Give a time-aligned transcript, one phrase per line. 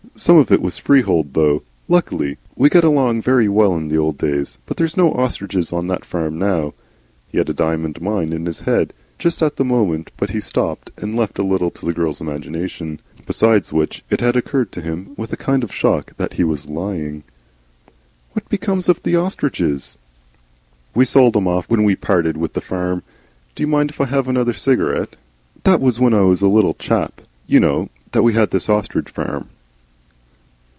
[0.17, 1.63] Some of it was freehold though.
[1.87, 2.37] Luckily.
[2.55, 4.59] We got along very well in the old days.
[4.67, 6.73] But there's no ostriches on that farm now."
[7.29, 10.91] He had a diamond mine in his head, just at the moment, but he stopped
[10.97, 12.99] and left a little to the girl's imagination.
[13.25, 16.67] Besides which it had occurred to him with a kind of shock that he was
[16.67, 17.23] lying.
[18.33, 19.97] "What became of the ostriches?"
[20.93, 23.01] "We sold 'em off, when we parted with the farm.
[23.55, 25.15] Do you mind if I have another cigarette?
[25.63, 28.69] That was when I was quite a little chap, you know, that we had this
[28.69, 29.47] ostrich farm."